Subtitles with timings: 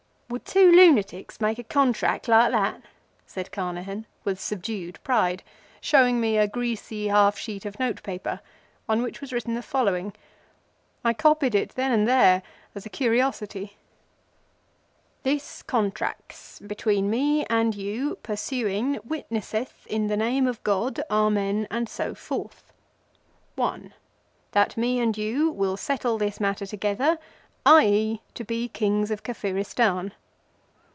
[0.35, 2.81] "Would two lunatics make a Contrack like that!"
[3.25, 5.43] said Carnehan, with subdued pride,
[5.81, 8.39] showing me a greasy half sheet of note paper
[8.87, 10.13] on which was written the following.
[11.03, 12.43] I copied it, then and there,
[12.73, 13.75] as a curiosity:—
[15.23, 22.15] This Contract between me and you persuing witnesseth in the name of God—Amen and so
[22.15, 22.71] forth.
[23.57, 23.93] (One)
[24.53, 27.19] That me and you will settle this matter together:
[27.65, 30.13] i.e., to be Kings of Kafiristan.